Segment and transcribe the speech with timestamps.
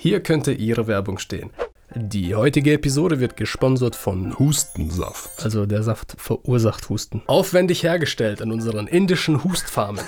[0.00, 1.50] Hier könnte Ihre Werbung stehen.
[1.92, 5.42] Die heutige Episode wird gesponsert von Hustensaft.
[5.42, 7.22] Also der Saft verursacht Husten.
[7.26, 10.04] Aufwendig hergestellt an unseren indischen Hustfarmen.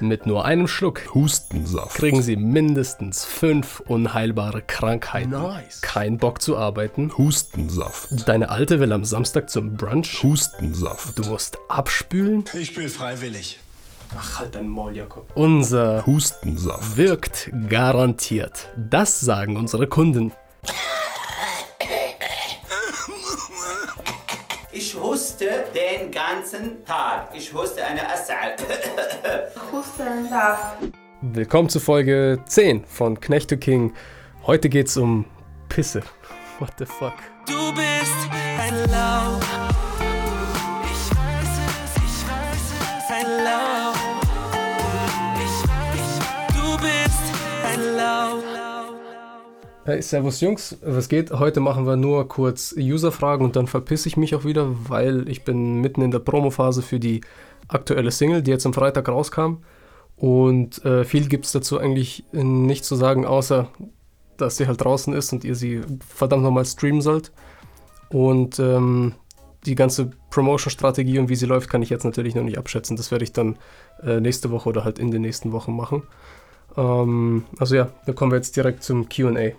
[0.00, 5.30] Mit nur einem Schluck Hustensaft kriegen Sie mindestens fünf unheilbare Krankheiten.
[5.30, 5.80] Nice.
[5.80, 7.16] Kein Bock zu arbeiten.
[7.16, 8.28] Hustensaft.
[8.28, 10.22] Deine Alte will am Samstag zum Brunch.
[10.22, 11.18] Hustensaft.
[11.18, 12.44] Du musst abspülen.
[12.52, 13.58] Ich spiele freiwillig.
[14.18, 15.30] Ach, halt dein Maul, Jakob.
[15.34, 16.96] Unser Hustensaft.
[16.96, 18.68] wirkt garantiert.
[18.76, 20.32] Das sagen unsere Kunden.
[24.72, 27.28] Ich huste den ganzen Tag.
[27.34, 28.56] Ich huste eine Asal.
[29.72, 30.78] Hustensaft.
[31.22, 33.92] Willkommen zu Folge 10 von Knecht to King.
[34.46, 35.26] Heute geht's um
[35.68, 36.02] Pisse.
[36.58, 37.14] What the fuck?
[37.46, 39.69] Du bist ein Lauch.
[49.84, 51.32] Hey, servus Jungs, was geht?
[51.32, 55.42] Heute machen wir nur kurz Userfragen und dann verpiss ich mich auch wieder, weil ich
[55.42, 57.22] bin mitten in der Promophase für die
[57.66, 59.64] aktuelle Single, die jetzt am Freitag rauskam.
[60.16, 63.68] Und äh, viel gibt es dazu eigentlich nicht zu sagen, außer
[64.36, 67.32] dass sie halt draußen ist und ihr sie verdammt nochmal streamen sollt.
[68.10, 69.14] Und ähm,
[69.66, 72.96] die ganze Promotion-Strategie und wie sie läuft, kann ich jetzt natürlich noch nicht abschätzen.
[72.96, 73.58] Das werde ich dann
[74.02, 76.02] äh, nächste Woche oder halt in den nächsten Wochen machen.
[76.76, 79.52] Ähm, also ja, dann kommen wir jetzt direkt zum QA.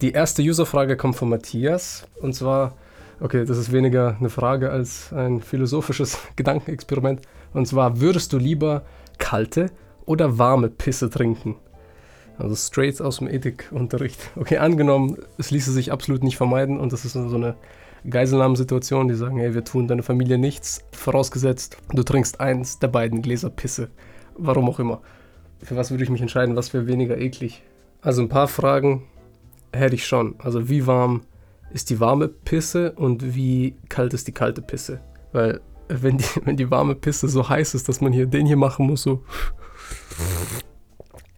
[0.00, 2.74] Die erste Userfrage kommt von Matthias und zwar,
[3.20, 7.22] okay, das ist weniger eine Frage als ein philosophisches Gedankenexperiment.
[7.52, 8.84] Und zwar, würdest du lieber
[9.18, 9.70] kalte
[10.06, 11.56] oder warme Pisse trinken?
[12.38, 14.30] Also straight aus dem Ethikunterricht.
[14.36, 17.56] Okay, angenommen, es ließe sich absolut nicht vermeiden und das ist so eine
[18.08, 23.22] Geiselnahmensituation, die sagen, hey, wir tun deiner Familie nichts, vorausgesetzt, du trinkst eins der beiden
[23.22, 23.90] Gläser Pisse.
[24.36, 25.00] Warum auch immer.
[25.62, 27.62] Für was würde ich mich entscheiden, was wäre weniger eklig?
[28.00, 29.04] Also ein paar Fragen
[29.72, 30.36] hätte ich schon.
[30.38, 31.22] Also wie warm
[31.72, 35.00] ist die warme Pisse und wie kalt ist die kalte Pisse?
[35.32, 38.56] Weil wenn die, wenn die warme Pisse so heiß ist, dass man hier den hier
[38.56, 39.24] machen muss, so.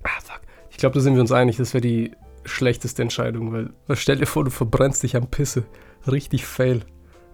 [0.03, 0.41] Ah, fuck.
[0.71, 2.13] Ich glaube, da sind wir uns einig, das wäre die
[2.45, 5.65] schlechteste Entscheidung, weil, weil stell dir vor, du verbrennst dich am Pisse.
[6.07, 6.83] Richtig fail.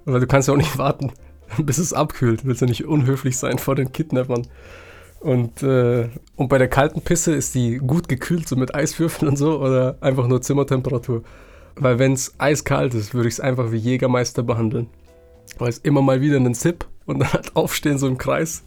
[0.04, 1.12] Weil du kannst ja auch nicht warten,
[1.59, 2.43] bis es abkühlt.
[2.43, 4.47] Du willst ja nicht unhöflich sein vor den Kidnappern.
[5.21, 9.37] Und, äh, und bei der kalten Pisse ist die gut gekühlt, so mit Eiswürfeln und
[9.37, 11.22] so, oder einfach nur Zimmertemperatur.
[11.75, 14.88] Weil wenn es eiskalt ist, würde ich es einfach wie Jägermeister behandeln.
[15.59, 18.65] Weil es immer mal wieder einen Zip und dann halt aufstehen, so im Kreis.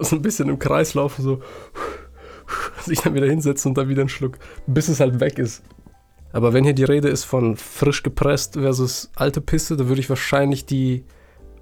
[0.00, 1.40] So ein bisschen im Kreis laufen, so
[2.84, 5.62] sich dann wieder hinsetzen und dann wieder einen Schluck, bis es halt weg ist.
[6.32, 10.08] Aber wenn hier die Rede ist von frisch gepresst versus alte Pisse, dann würde ich
[10.08, 11.04] wahrscheinlich die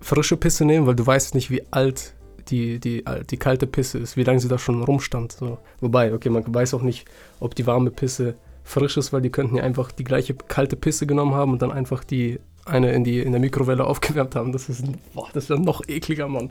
[0.00, 2.14] frische Pisse nehmen, weil du weißt nicht, wie alt
[2.48, 5.32] die, die, die kalte Pisse ist, wie lange sie da schon rumstand.
[5.32, 5.58] So.
[5.80, 7.06] Wobei, okay, man weiß auch nicht,
[7.38, 11.06] ob die warme Pisse frisch ist, weil die könnten ja einfach die gleiche kalte Pisse
[11.06, 14.52] genommen haben und dann einfach die eine in, die, in der Mikrowelle aufgewärmt haben.
[14.52, 16.50] Das ist, boah, das wäre noch ekliger, Mann.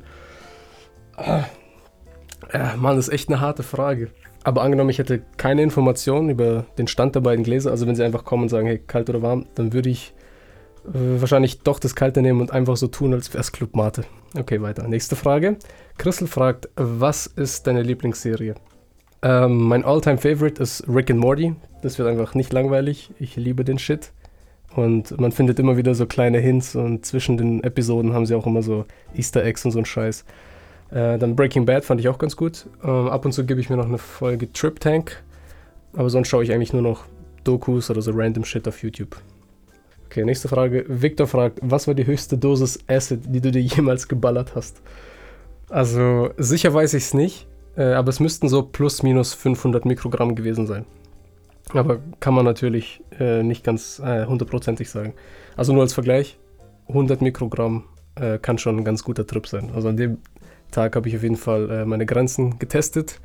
[1.15, 1.45] Ah.
[2.51, 4.09] Äh, Mann, das ist echt eine harte Frage.
[4.43, 8.03] Aber angenommen, ich hätte keine Informationen über den Stand der beiden Gläser, also wenn sie
[8.03, 10.13] einfach kommen und sagen, hey, kalt oder warm, dann würde ich
[10.85, 14.05] äh, wahrscheinlich doch das Kalte nehmen und einfach so tun, als wäre es Club Mate.
[14.37, 14.87] Okay, weiter.
[14.87, 15.57] Nächste Frage.
[15.97, 18.55] Christel fragt, was ist deine Lieblingsserie?
[19.21, 21.55] Ähm, mein Alltime favorite ist Rick and Morty.
[21.81, 23.11] Das wird einfach nicht langweilig.
[23.19, 24.11] Ich liebe den Shit.
[24.75, 28.45] Und man findet immer wieder so kleine Hints und zwischen den Episoden haben sie auch
[28.45, 28.85] immer so
[29.15, 30.25] Easter Eggs und so ein Scheiß.
[30.91, 32.65] Äh, dann Breaking Bad fand ich auch ganz gut.
[32.83, 35.23] Ähm, ab und zu gebe ich mir noch eine Folge Trip Tank.
[35.93, 37.05] Aber sonst schaue ich eigentlich nur noch
[37.43, 39.15] Dokus oder so random Shit auf YouTube.
[40.05, 40.85] Okay, nächste Frage.
[40.87, 44.81] Victor fragt, was war die höchste Dosis Acid, die du dir jemals geballert hast?
[45.69, 50.33] Also, sicher weiß ich es nicht, äh, aber es müssten so plus minus 500 Mikrogramm
[50.33, 50.85] gewesen sein.
[51.73, 55.13] Aber kann man natürlich äh, nicht ganz äh, hundertprozentig sagen.
[55.55, 56.39] Also nur als Vergleich,
[56.87, 57.83] 100 Mikrogramm
[58.15, 59.69] äh, kann schon ein ganz guter Trip sein.
[59.75, 60.17] Also an dem
[60.71, 63.19] Tag habe ich auf jeden Fall äh, meine Grenzen getestet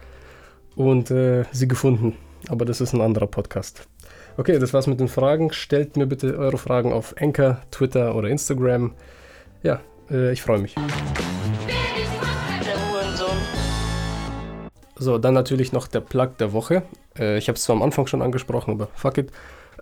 [0.76, 2.16] und äh, sie gefunden.
[2.48, 3.88] Aber das ist ein anderer Podcast.
[4.36, 5.52] Okay, das war's mit den Fragen.
[5.52, 8.92] Stellt mir bitte eure Fragen auf Anchor, Twitter oder Instagram.
[9.62, 9.80] Ja,
[10.10, 10.74] äh, ich freue mich.
[14.96, 16.82] So, dann natürlich noch der Plug der Woche.
[17.18, 19.30] Äh, ich habe es zwar am Anfang schon angesprochen, aber fuck it.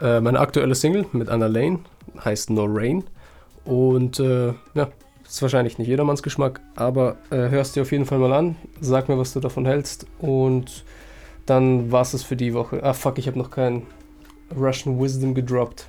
[0.01, 1.81] Äh, meine aktuelle Single mit Anna Lane
[2.25, 3.05] heißt No Rain.
[3.65, 4.89] Und äh, ja,
[5.32, 8.56] ist wahrscheinlich nicht jedermanns Geschmack, aber äh, hörst dir auf jeden Fall mal an.
[8.80, 10.08] Sag mir, was du davon hältst.
[10.20, 10.84] Und
[11.46, 12.82] dann war es für die Woche.
[12.84, 13.84] Ah, fuck, ich habe noch kein
[14.56, 15.88] Russian Wisdom gedroppt.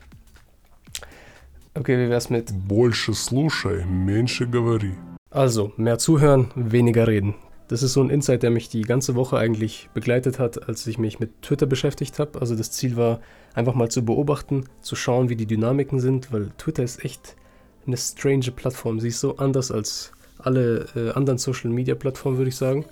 [1.74, 2.52] Okay, wie wär's mit?
[2.66, 4.94] Больше слушай, меньше говори.
[5.30, 7.34] Also, mehr zuhören, weniger reden.
[7.68, 10.98] Das ist so ein Insight, der mich die ganze Woche eigentlich begleitet hat, als ich
[10.98, 12.40] mich mit Twitter beschäftigt habe.
[12.40, 13.20] Also das Ziel war
[13.54, 17.36] einfach mal zu beobachten, zu schauen, wie die Dynamiken sind, weil Twitter ist echt
[17.85, 18.99] eine strange Plattform.
[18.99, 22.85] Sie ist so anders als alle äh, anderen Social Media Plattformen, würde ich sagen.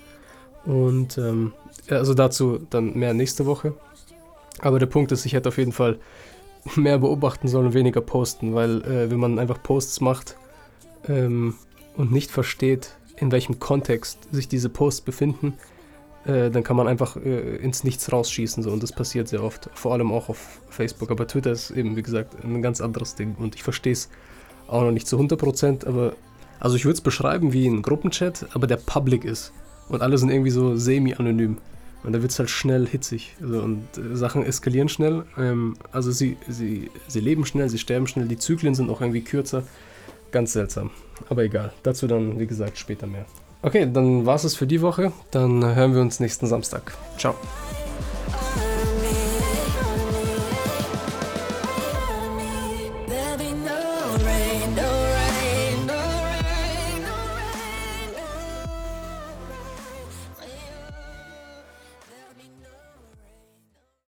[0.65, 1.53] Und ähm,
[1.89, 3.73] also dazu dann mehr nächste Woche.
[4.59, 5.99] Aber der Punkt ist, ich hätte auf jeden Fall
[6.75, 10.37] mehr beobachten sollen und weniger posten, weil äh, wenn man einfach Posts macht
[11.07, 11.55] ähm,
[11.97, 15.53] und nicht versteht, in welchem Kontext sich diese Posts befinden,
[16.25, 18.63] äh, dann kann man einfach äh, ins Nichts rausschießen.
[18.63, 18.71] So.
[18.71, 21.11] Und das passiert sehr oft, vor allem auch auf Facebook.
[21.11, 23.35] Aber Twitter ist eben, wie gesagt, ein ganz anderes Ding.
[23.37, 24.09] Und ich verstehe es
[24.71, 26.13] auch noch nicht zu 100%, aber
[26.59, 29.51] also ich würde es beschreiben wie ein Gruppenchat, aber der public ist.
[29.89, 31.57] Und alle sind irgendwie so semi-anonym.
[32.03, 33.35] Und da wird es halt schnell hitzig.
[33.41, 35.23] Also, und äh, Sachen eskalieren schnell.
[35.37, 38.27] Ähm, also sie, sie, sie leben schnell, sie sterben schnell.
[38.27, 39.63] Die Zyklen sind auch irgendwie kürzer.
[40.31, 40.91] Ganz seltsam.
[41.29, 41.73] Aber egal.
[41.83, 43.25] Dazu dann, wie gesagt, später mehr.
[43.61, 45.11] Okay, dann war es für die Woche.
[45.29, 46.93] Dann hören wir uns nächsten Samstag.
[47.17, 47.35] Ciao.